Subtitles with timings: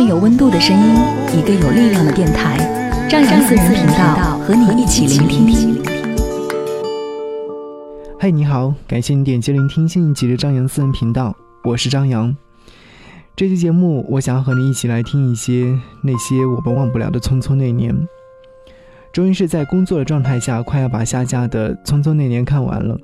[0.00, 0.94] 份有温度的声音，
[1.38, 2.56] 一个有力量的电台，
[3.06, 5.78] 张扬私人频道和你一起聆听。
[8.18, 12.34] 嗨，你好，感谢你点击聆听新一集的张扬私人频道，我是张扬。
[13.36, 17.94] 这期节目，我想要和你一起来听一些那些我们忘不了的《匆匆那年》。
[19.12, 22.98] 终于是在工作的状态下，快要把下架的《匆匆那年》看完了，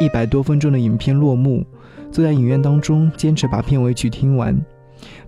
[0.00, 1.64] 一百多分钟的影片落幕，
[2.10, 4.60] 坐在影院当中，坚持把片尾曲听完。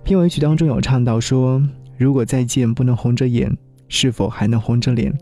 [0.03, 1.63] 片尾曲当中有唱到说
[1.97, 3.55] ：“如果再见不能红着眼，
[3.87, 5.13] 是否还能红着脸？”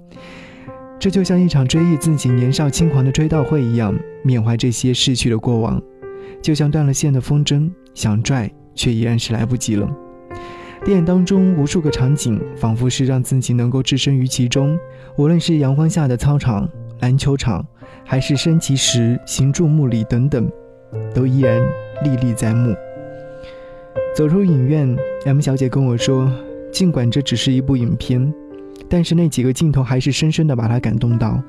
[0.99, 5.79] 这就像一场追忆自己年少轻狂的追悼会一样，缅怀这些逝去的过往，
[6.41, 9.87] 就像断了线的风筝，想拽却依然是来不及了。
[10.83, 14.75] 电影当中无数个场景，仿佛是让自己能够置身于其中，
[15.15, 16.67] 无论是阳光下的操场、
[17.01, 17.63] 篮球场，
[18.03, 20.51] 还是升旗时行注目礼等等，
[21.13, 21.61] 都依然
[22.03, 22.75] 历历在目。
[24.13, 24.93] 走出影院
[25.25, 26.29] ，M 小姐跟我说
[26.69, 28.33] ：“尽管这只是一部影片，
[28.89, 31.41] 但是那几个镜头还是深深的把她感动到。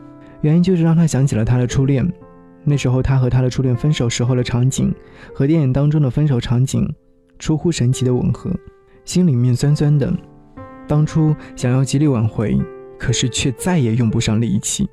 [0.43, 2.09] 原因就是让她想起了她的初恋，
[2.63, 4.95] 那时候她和她的初恋分手时候的场景，
[5.35, 6.89] 和电影当中的分手场景
[7.37, 8.49] 出乎神奇的吻合，
[9.05, 10.13] 心里面酸酸的。
[10.87, 12.57] 当初想要极力挽回，
[12.97, 14.89] 可是却再也用不上力气，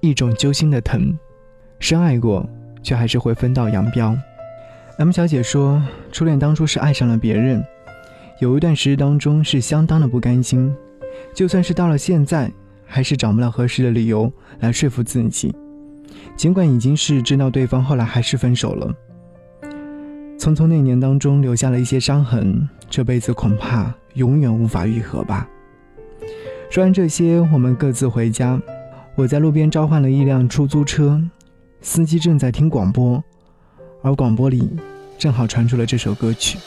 [0.00, 1.12] 一种揪心的疼。
[1.80, 2.48] 深爱过，
[2.84, 4.16] 却还是会分道扬镳。”
[4.98, 7.64] M 小姐说，初恋当初是爱上了别人，
[8.40, 10.74] 有一段时日当中是相当的不甘心，
[11.32, 12.50] 就算是到了现在，
[12.84, 15.54] 还是找不到合适的理由来说服自己。
[16.34, 18.92] 尽管已经是知道对方后来还是分手了，
[20.36, 25.48] 匆匆那年当中留下了一些伤痕，这辈子恐怕永远无法愈合吧。
[26.70, 28.60] 说完这些，我们各自回家。
[29.14, 31.22] 我在路边召唤了一辆出租车，
[31.82, 33.22] 司机正在听广播。
[34.02, 34.68] 而广播里
[35.18, 36.58] 正好传出了这首歌曲。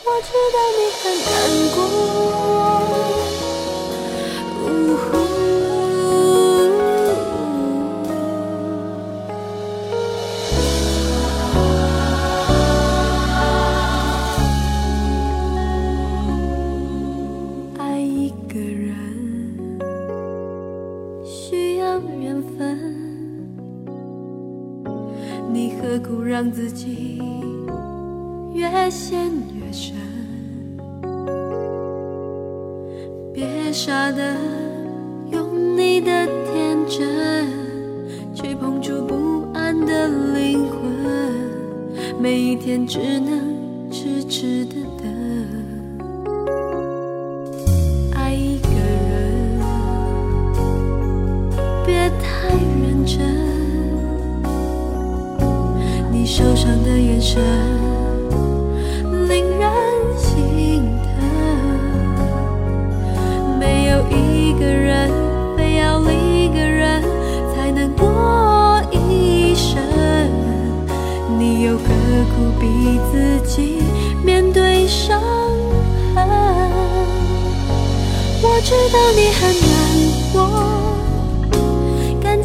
[44.71, 45.20] did that.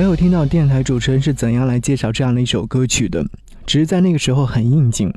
[0.00, 3.22] 没有听到电台主持人是怎样来介绍这样的一首歌曲的，
[3.66, 5.12] 只是在那个时候很应景。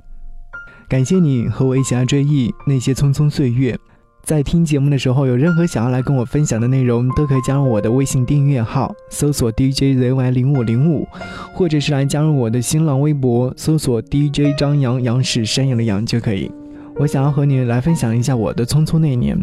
[0.89, 3.79] 感谢你和我一起来追忆那些匆匆岁月。
[4.25, 11.07] 在听节目的时候，有任何想要来跟我分享的内容，都可以加入我的微信订阅号，搜索 DJZY 零五零五，
[11.53, 16.51] 或者是来加入我的新浪微博，搜索 DJ 张扬，杨是山羊的羊就可以。
[16.97, 19.41] 我想要和你来分享一下我的匆匆那年，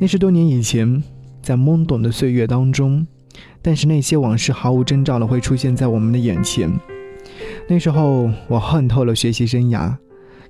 [0.00, 1.02] 那是多年以前，
[1.42, 3.06] 在懵懂的岁月当中。
[3.60, 6.70] 但是那些往事毫无征兆的会出现在我们的眼前。
[7.68, 9.94] 那时候我恨透了学习生涯，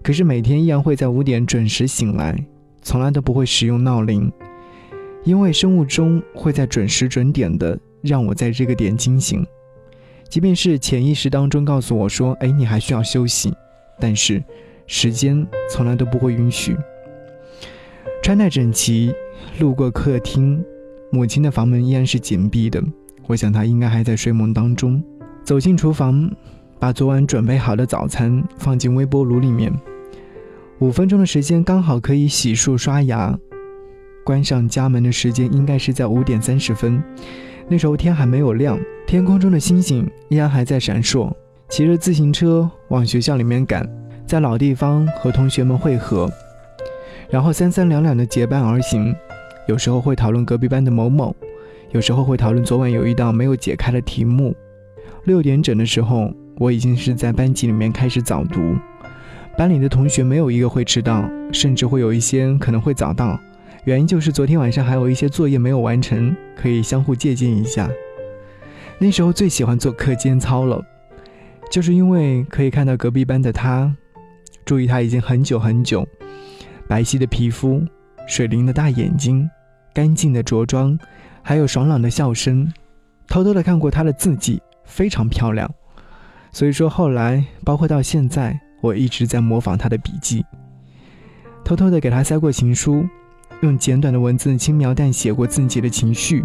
[0.02, 2.37] 可是每天依然会在五点准时醒来，
[2.82, 4.31] 从来都不会使用闹铃，
[5.25, 9.44] 因为生物钟会在准时准点的让我在这个点惊醒。
[10.29, 13.52] 即便是潜意识当中告诉我说：“哎，你还需要休息。”
[13.99, 14.43] 但是
[14.87, 16.76] 时间从来都不会允许。
[18.23, 19.12] 穿戴整齐，
[19.58, 20.64] 路过客厅。
[21.10, 22.82] 母亲的房门依然是紧闭的，
[23.26, 25.02] 我想她应该还在睡梦当中。
[25.43, 26.31] 走进厨房，
[26.78, 29.72] 把昨晚准备好的早餐放进微波炉里面。
[30.81, 33.37] 五分钟的时间刚好可以洗漱刷牙。
[34.22, 37.02] 关上家门的时间应该是在五点三十分，
[37.66, 41.32] 那时候天还没有亮，天空中的星星依然还在闪烁。
[41.70, 43.88] 骑着自行车往学校里面赶，
[44.26, 46.31] 在老地方和同学们会合，
[47.31, 49.14] 然后三三两两的结伴而行。
[49.68, 51.36] 有时候会讨论隔壁班的某某，
[51.90, 54.56] 有时候会讨论昨晚有一道没有解开的题目。
[55.24, 58.74] 六点整的时候，我已经是在班级里面开始早读。
[59.58, 63.38] 班里的同学没有一个会迟到，甚至会有一些可能会早到。
[63.84, 67.90] 原因就是昨天晚上还有一些作业没有完成，可以相互借鉴一下。
[68.98, 70.82] 那时候最喜欢做课间操了，
[71.70, 73.94] 就是因为可以看到隔壁班的他，
[74.64, 76.08] 注意他已经很久很久，
[76.88, 77.82] 白皙的皮肤，
[78.26, 79.46] 水灵的大眼睛。
[79.95, 80.99] 干净的着装，
[81.42, 82.73] 还有爽朗的笑声，
[83.26, 85.71] 偷偷的看过她的字迹，非常漂亮。
[86.52, 90.45] 所以说后来，包括到现在，我一直在模仿她的笔记，
[91.64, 93.04] 偷偷的给她塞过情书，
[93.61, 96.45] 用简短的文字轻描淡写过自己的情绪。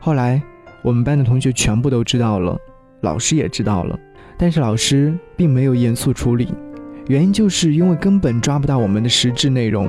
[0.00, 0.42] 后来，
[0.82, 2.58] 我们班的同学全部都知道了，
[3.02, 3.98] 老师也知道了，
[4.38, 6.52] 但是老师并没有严肃处理，
[7.08, 9.88] 原因就是因为根本抓不到我们的实质内容。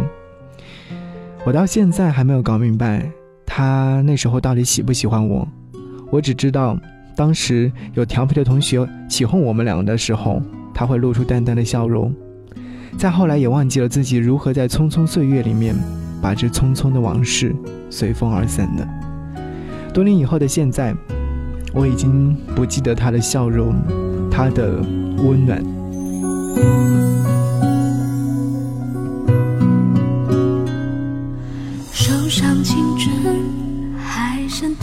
[1.47, 3.09] 我到现在还没有搞明白，
[3.45, 5.47] 他那时候到底喜不喜欢我。
[6.11, 6.77] 我只知道，
[7.15, 10.41] 当时有调皮的同学起哄我们两个的时候，
[10.73, 12.13] 他会露出淡淡的笑容。
[12.97, 15.73] 再后来也忘记了自己如何在匆匆岁月里面，
[16.21, 17.55] 把这匆匆的往事
[17.89, 18.85] 随风而散的。
[19.93, 20.93] 多年以后的现在，
[21.73, 23.73] 我已经不记得他的笑容，
[24.29, 24.83] 他的
[25.23, 25.63] 温暖。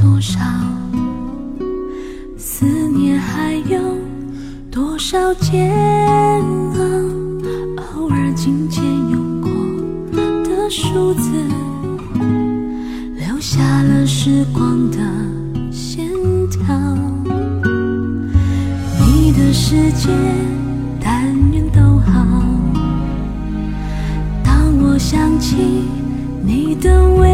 [0.04, 0.38] 多少
[2.37, 3.80] 思念，还有
[4.70, 5.73] 多少煎
[6.75, 6.78] 熬？
[7.96, 9.50] 偶尔琴键用过
[10.44, 11.30] 的数字，
[13.16, 14.99] 留下了时光的
[15.73, 16.06] 线
[16.50, 16.76] 条。
[19.00, 20.11] 你的世界，
[21.00, 22.42] 但愿都好。
[24.44, 25.56] 当我想起
[26.42, 27.33] 你的微。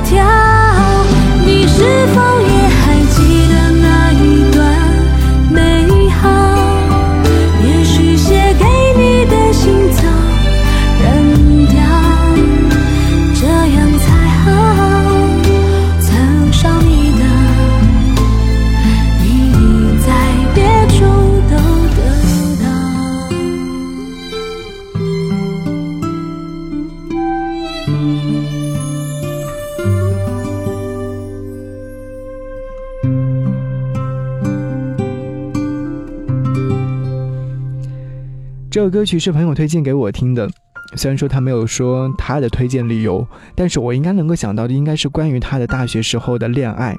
[0.00, 0.24] 跳。
[1.44, 2.35] 你是否
[38.96, 40.48] 歌曲是朋友推荐给我听的，
[40.94, 46.96] 虽然说他没有说他的推荐理由，但是我应该能够想到的应该是关于他的大学时候的恋爱，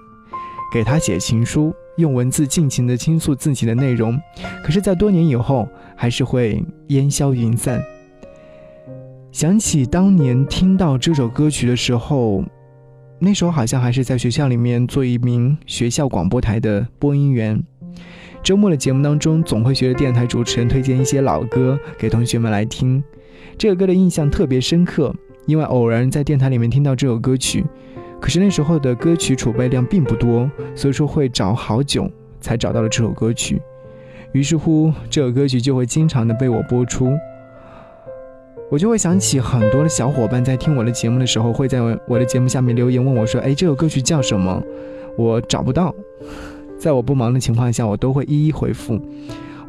[0.72, 4.16] 给他写情书，用文字尽情的倾诉自己的内容，
[4.63, 7.82] 可是，在多年以后，还是会烟消云散。
[9.32, 12.44] 想起当年听到这首歌曲的时候，
[13.18, 17.60] 那时候好像还是在学校里面做一名学校广播台的播音员。
[18.48, 23.04] 周末的节目当中，总会学着电台主持人推荐一些老歌给同学们来听。
[23.58, 25.13] 这个歌的印象特别深刻，
[25.46, 27.66] 因为偶然在电台里面听到这首歌曲，
[28.22, 33.62] 可是那时候的歌曲储备量并不多，所以说会找好久才找到了这首歌曲。
[34.32, 37.12] 于是乎，这首歌曲就会经常的被我播出。
[38.72, 44.63] 我就会想起很多的小伙伴在听我的节目的时候，会在我的节目下面留言问我说：“哎，这首歌曲叫什么？”
[45.20, 45.94] 我找不到。
[46.77, 49.00] 在我不忙的情况下，我都会一一回复。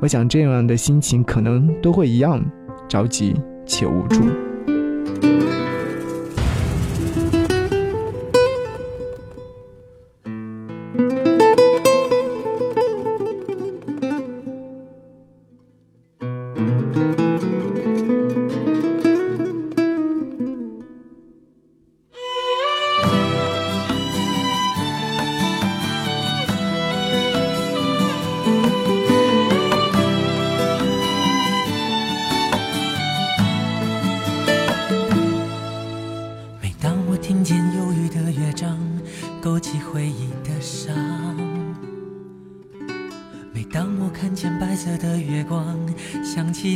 [0.01, 2.45] 我想这样的心情可能都会一样，
[2.89, 3.35] 着急
[3.67, 4.48] 且无助。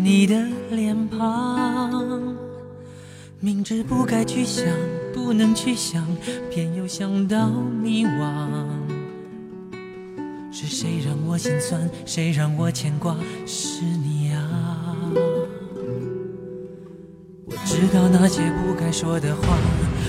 [0.01, 2.37] 你的脸庞。
[3.41, 4.65] 明知不该去想，
[5.13, 6.07] 不能去想，
[6.51, 8.21] 偏又想到迷惘。
[10.53, 11.91] 是谁让我心酸？
[12.07, 13.17] 谁让我牵挂？
[13.47, 14.97] 是你啊！
[17.47, 19.59] 我知道那些不该说的话，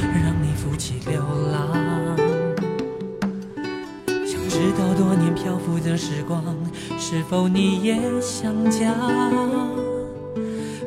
[0.01, 1.82] 让你负气流浪。
[4.63, 6.41] 直到多年漂浮的时光，
[6.97, 8.95] 是否你也想家？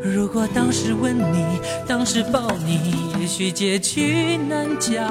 [0.02, 1.44] 如果当时吻你，
[1.86, 5.04] 当时抱你，也许结局难讲。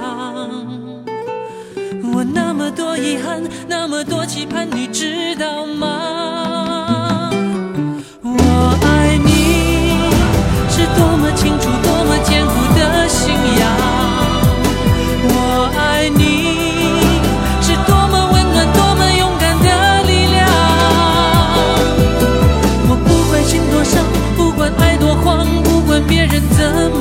[2.12, 6.35] 我那么多遗憾，那么多期盼，你知道吗？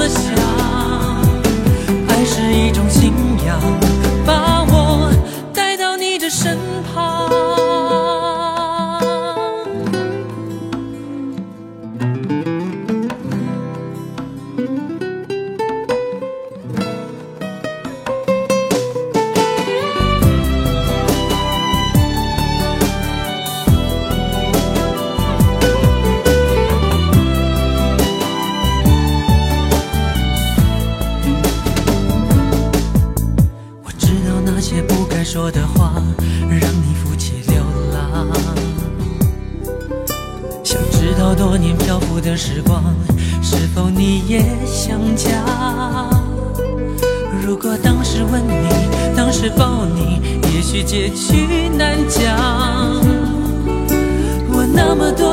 [0.07, 0.44] 怎么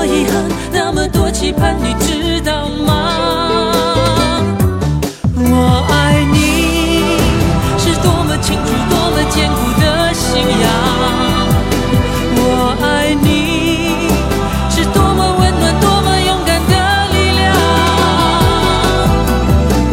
[0.01, 0.33] 多遗憾，
[0.73, 4.41] 那么多期盼，你知道吗？
[5.35, 7.19] 我爱你
[7.77, 10.65] 是多么清楚，多么坚固的信仰。
[12.33, 14.09] 我爱你
[14.71, 16.73] 是多么温暖，多么勇敢的
[17.13, 17.53] 力量。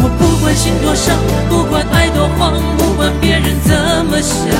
[0.01, 1.15] 我不管心多伤，
[1.51, 4.58] 不管爱多慌，不管别人怎么想，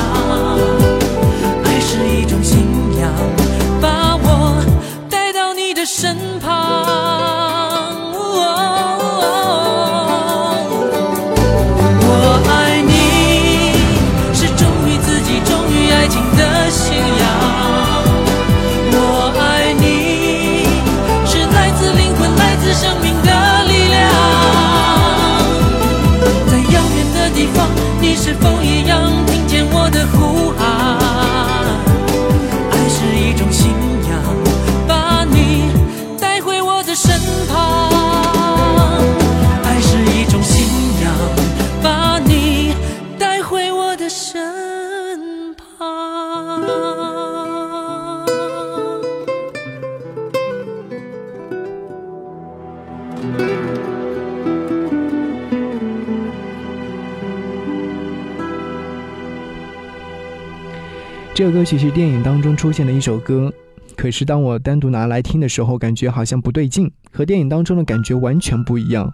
[61.39, 63.49] 这个歌曲是电影当中出现的一首歌，
[63.95, 69.09] 可是当我单独拿来听的时候，感觉好像不对劲，和电影当中的感觉完全不一样。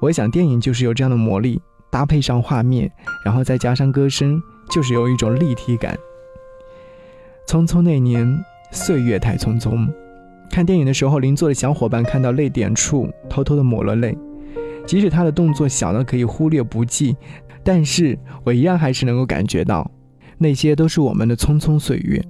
[0.00, 2.90] 我想电影就是有这样的魔力，搭配上画面，
[3.22, 5.94] 然后再加上歌声，就是有一种立体感。
[7.46, 9.86] 匆匆那年，岁月太匆匆。
[10.50, 14.16] 看电影的时候，邻座的小伙伴看到泪点处，偷偷的抹了泪。
[14.86, 17.14] 即使他的动作小到可以忽略不计，
[17.62, 19.86] 但是我一样还是能够感觉到。
[20.42, 22.24] 那些都是我们的匆匆岁月。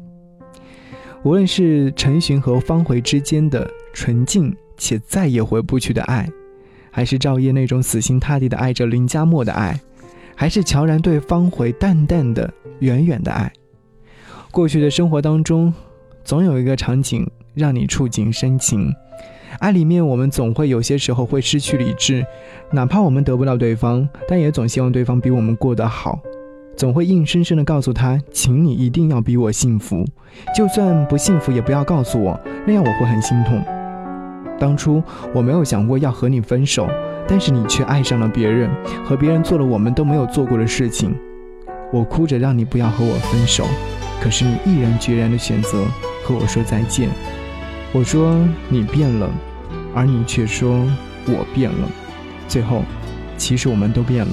[1.23, 6.29] 无论是陈寻和方茴之间的纯净且再也回不去的爱，
[6.91, 9.79] 还是赵烨那种死心塌地的爱着林佳墨的爱，
[10.35, 13.53] 还是乔然对方茴淡淡的、远远的爱。
[14.51, 15.73] 过去的生活当中，
[16.25, 18.93] 总有一个场景让你触景生情。
[19.59, 22.25] 爱里面，我们总会有些时候会失去理智，
[22.73, 26.19] 哪怕我们得不到对方，但也总希望对方比我们过得好。
[26.81, 30.03] 总会硬生生的告诉他，请你一定要比我幸福，
[30.57, 33.63] 就算不幸福也不要告诉我，那样我会很心痛。
[34.59, 35.03] 当初
[35.35, 36.89] 我没有想过要和你分手，
[37.29, 38.71] 但是你却爱上了别人，
[39.05, 41.15] 和别人做了我们都没有做过的事情。
[41.93, 43.67] 我哭着让你不要和我分手，
[44.23, 45.85] 可是你毅然决然的选择
[46.25, 47.11] 和我说再见。
[47.93, 48.35] 我说
[48.71, 49.29] 你变了，
[49.95, 50.71] 而你却说
[51.27, 51.89] 我变了。
[52.49, 52.83] 最后，
[53.37, 54.33] 其实我们都变了。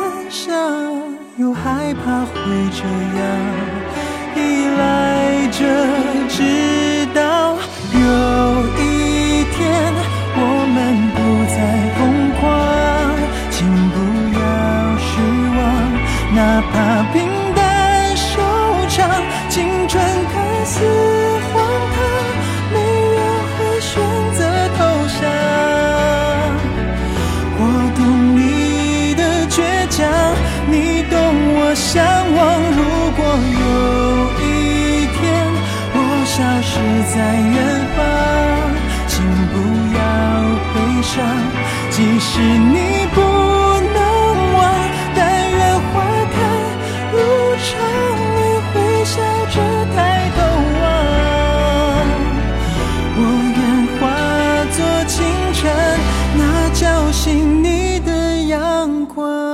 [0.31, 0.55] 想，
[1.35, 2.33] 又害怕会
[2.71, 2.83] 这
[3.19, 3.21] 样
[4.33, 4.39] 依
[4.77, 5.59] 赖着，
[42.41, 43.97] 是你不能
[44.55, 44.59] 忘，
[45.15, 45.19] 但
[45.51, 45.93] 愿花
[46.33, 46.35] 开
[47.13, 47.15] 如
[47.61, 47.69] 常，
[48.35, 48.73] 你会
[49.05, 49.13] 笑
[49.45, 49.55] 着
[49.95, 49.95] 抬
[50.35, 50.37] 头
[50.81, 50.83] 望。
[53.17, 53.19] 我
[53.57, 53.59] 愿
[53.99, 54.01] 化
[54.71, 55.13] 作清
[55.53, 55.61] 晨
[56.35, 56.41] 那
[56.73, 58.09] 叫醒你的
[58.47, 59.50] 阳光。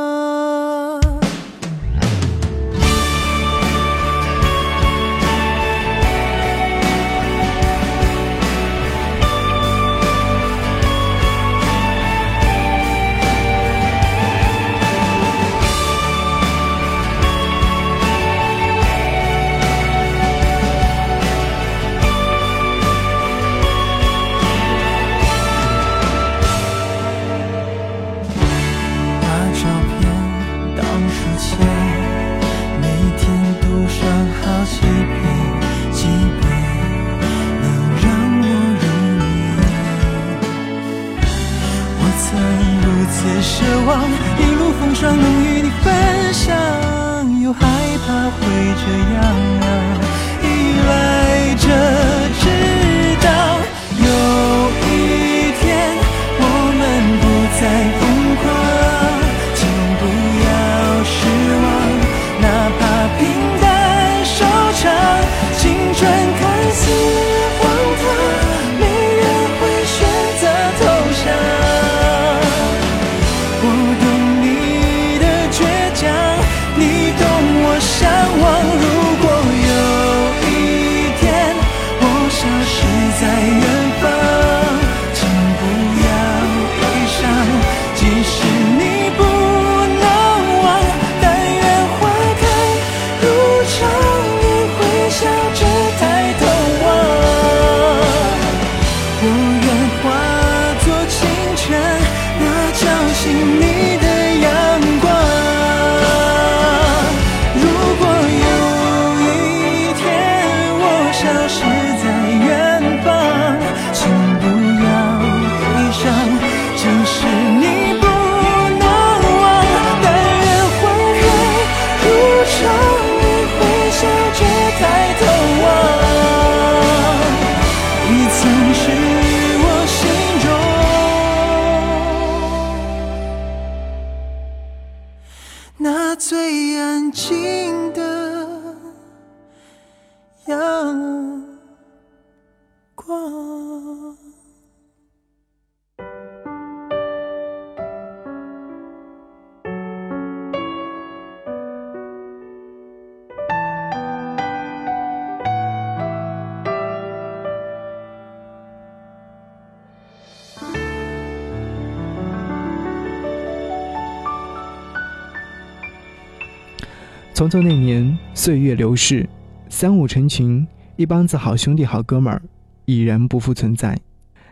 [167.38, 169.30] 匆匆那年，岁月流逝，
[169.70, 172.42] 三五成群，一帮子好兄弟、好哥们儿，
[172.86, 173.96] 已然不复存在。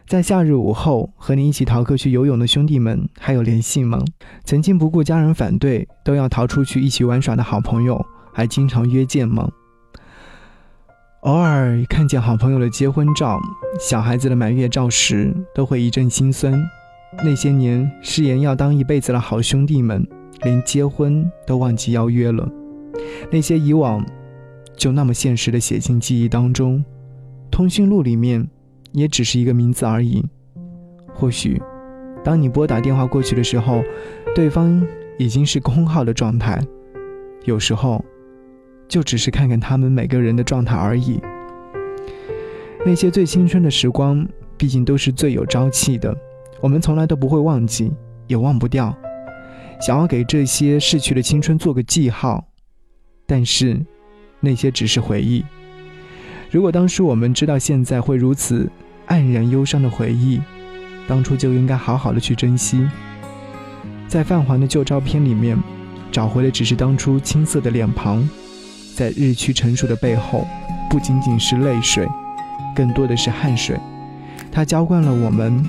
[0.06, 4.00] 在夏日午后，和你一起逃课去游泳的兄弟们还有联系吗？
[4.44, 9.50] 曾经不顾家人反对，都要逃出去一起玩耍的好朋友，还经常约见吗？
[11.22, 13.42] 偶尔看见好朋友的结婚照、
[13.80, 16.64] 小孩子的满月照时，都会一阵心酸。
[17.24, 20.08] 那些年誓言要当一辈子的好兄弟们，
[20.44, 22.48] 连结婚都忘记邀约了。
[23.32, 24.06] 那些以往
[24.76, 26.84] 就那么现实的写进记忆当中，
[27.50, 28.48] 通讯录里面
[28.92, 30.26] 也只是一个名字而已。
[31.14, 31.62] 或许，
[32.24, 33.82] 当你拨打电话过去的时候，
[34.36, 34.86] 对方
[35.18, 36.62] 已经是空号的状态。
[37.46, 38.04] 有时候，
[38.88, 41.22] 就只是看看他们每个人的状态而已。
[42.86, 46.16] 那些最青春的时光，毕竟都是最有朝气的，
[46.62, 47.92] 我们从来都不会忘记，
[48.28, 48.96] 也忘不掉。
[49.80, 52.46] 想要给这些逝去的青春做个记号。
[53.26, 53.80] 但是，
[54.40, 55.44] 那些只是回忆。
[56.52, 58.70] 如果当初我们知道现在会如此
[59.08, 60.40] 黯然忧伤的回忆，
[61.08, 62.88] 当初就应该好好的去珍惜。
[64.08, 65.58] 在泛黄的旧照片里面，
[66.12, 68.28] 找回的只是当初青涩的脸庞，
[68.96, 70.48] 在日趋成熟的背后，
[70.90, 72.08] 不仅仅是泪水，
[72.76, 73.78] 更多的是汗水。
[74.52, 75.64] 它浇灌了我们，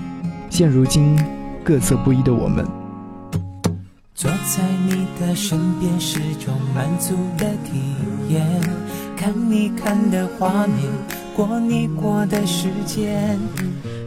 [0.50, 1.18] 现如今
[1.64, 2.85] 各色不一的我们。
[4.16, 7.94] 坐在你的身边是种满足的体
[8.30, 8.42] 验，
[9.14, 10.90] 看你看的画面，
[11.36, 13.38] 过你过的时间。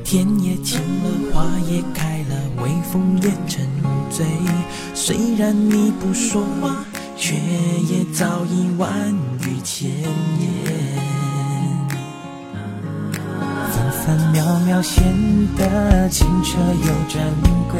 [0.03, 3.67] 天也晴了，花也开了，微风也沉
[4.09, 4.25] 醉。
[4.95, 6.83] 虽然你不说话，
[7.15, 8.89] 却也早已万
[9.43, 10.09] 语千言。
[13.71, 15.05] 分分秒秒显
[15.55, 17.21] 得清澈又珍
[17.71, 17.79] 贵，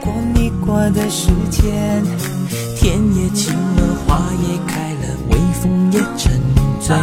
[0.00, 2.02] 过你过的时间。
[2.76, 6.40] 天也晴了，花也开了，微风也沉
[6.80, 6.96] 醉。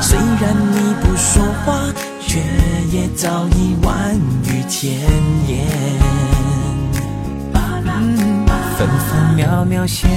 [0.00, 2.38] 虽然你不说话，却
[2.92, 4.92] 也早已万语千
[5.48, 5.66] 言。
[8.76, 10.08] 分分秒秒显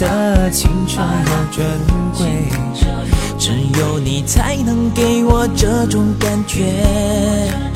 [0.00, 1.66] 得清澈又珍
[2.16, 2.48] 贵，
[3.38, 7.75] 只有你才能给我这种感觉。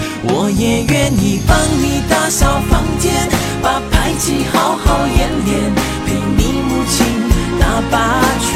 [0.23, 3.27] 我也愿意帮你打扫房间，
[3.61, 5.73] 把排气好好演练，
[6.05, 7.05] 陪你母亲
[7.59, 8.49] 打八拳，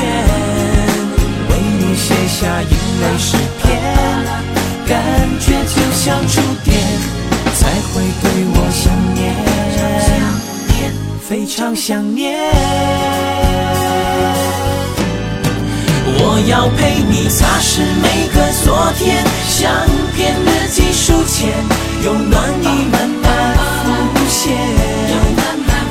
[1.49, 3.65] 为你写下英美诗篇，
[4.87, 4.93] 感
[5.39, 6.77] 觉就像触电，
[7.55, 9.23] 才会对我想念。
[11.27, 13.34] 非常想念。
[16.17, 19.69] 我要陪你擦拭每个昨天，相
[20.15, 21.51] 片、日记、书签，
[22.03, 23.23] 用暖意慢慢
[24.15, 24.55] 浮现。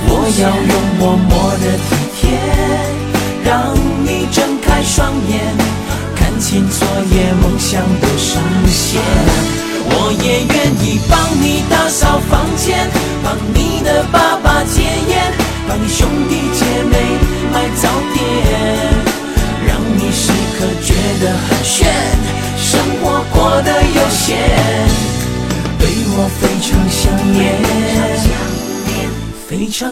[0.06, 2.22] 我要用默默的体贴，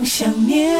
[0.04, 0.78] 想念。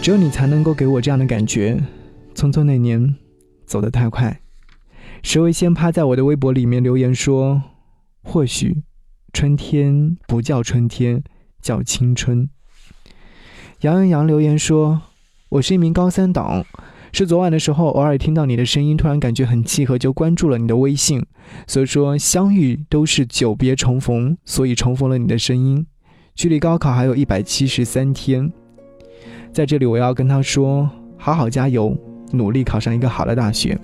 [0.00, 1.80] 只有你才能够给我这样的感觉。
[2.34, 3.14] 匆匆那年，
[3.66, 4.40] 走得太快。
[5.22, 7.62] 石为先趴在我的微博里面留言说
[8.24, 8.82] ：“或许，
[9.32, 11.22] 春天不叫春天，
[11.60, 12.50] 叫青春。”
[13.82, 15.02] 杨阳洋留言说
[15.52, 16.64] ：“我是一名高三党，
[17.12, 21.22] 是昨晚的时候偶尔听到你的声音，突然感觉很契合，就关注了你的微信。
[21.66, 25.86] 所以说相遇都是久别重逢，所以重逢了你的声音。
[26.34, 28.50] 距离高考还有一百七十三天。”
[29.52, 30.88] 在这里，我要跟他说：
[31.18, 31.94] 好好加油，
[32.32, 33.78] 努力考上一个好的大学。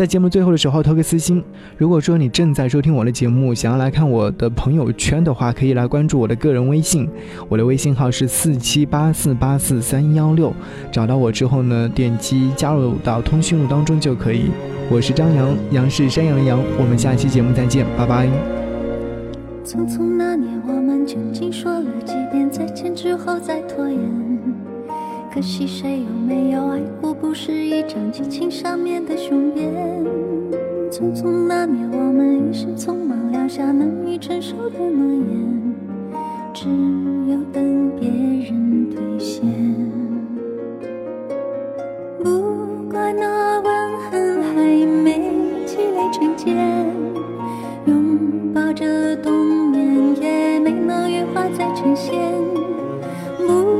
[0.00, 1.44] 在节目最后的时候投个私心，
[1.76, 7.06] 如果说你正在收听我的节目，想要来看我的朋友圈的话，可以来关注我的个人微信，
[7.50, 10.54] 我的微信号是四七八四八四三幺六。
[10.90, 14.46] 找到我之后呢，点击加入到通讯录当中就可以。
[14.90, 16.58] 我是张扬，杨是山羊的羊。
[16.78, 18.26] 我们下期节目再见，拜拜。
[19.66, 24.29] 匆匆那年，我们究竟说了几遍再见之后再拖延？
[25.32, 29.72] 可惜谁有没有爱过，不是一张激情上面的雄辩。
[30.90, 35.74] 匆匆那年，我们一时匆忙撂下难以承受的诺言，
[36.52, 36.68] 只
[37.30, 39.46] 有等别人兑现。
[42.22, 45.32] 不怪那吻痕还没
[45.64, 46.56] 积累成茧，
[47.86, 52.18] 拥抱着冬眠也没能羽化再成仙。
[53.46, 53.79] 不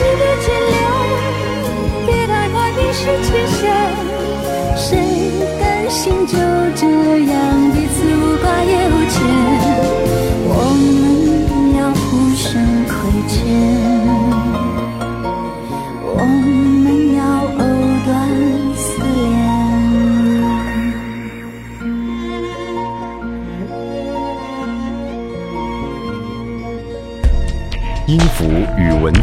[0.00, 0.72] 去还值得眷恋，
[2.06, 4.09] 别太快冰释前嫌。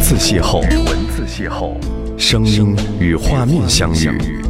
[0.08, 1.74] 字邂逅，与文字邂逅，
[2.18, 4.42] 声音与画面相遇，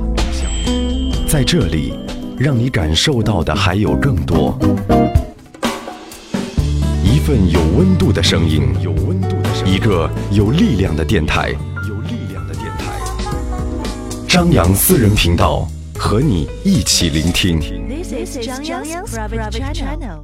[1.28, 1.96] 在这里，
[2.38, 4.56] 让你感受到的还有更多。
[7.04, 11.50] 一份有温度的声音，有温度的声音，一个有力量的电台，
[11.90, 12.94] 有力量的电台。
[14.28, 17.60] 张扬私人频道，和你一起聆听。
[17.60, 20.20] This is Zhang Yang's private channel.